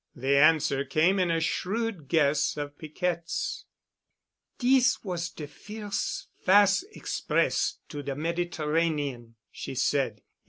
[0.15, 3.65] The answer came in a shrewd guess of Piquette's.
[4.57, 10.23] "Dis was de firs' fas' express to de Mediterranean," she said.